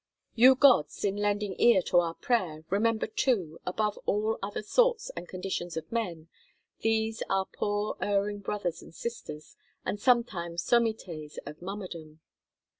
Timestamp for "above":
3.67-3.99